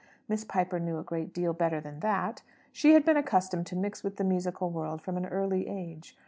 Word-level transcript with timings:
Miss 0.27 0.43
Piper 0.43 0.79
knew 0.79 0.97
a 0.97 1.03
great 1.03 1.31
deal 1.31 1.53
better 1.53 1.79
than 1.79 1.99
that. 1.99 2.41
She 2.71 2.93
had 2.93 3.05
been 3.05 3.17
accustomed 3.17 3.67
to 3.67 3.75
mix 3.75 4.03
with 4.03 4.15
the 4.15 4.23
musical 4.23 4.71
world 4.71 5.03
from 5.03 5.15
an 5.15 5.27
early 5.27 5.67
age. 5.67 6.17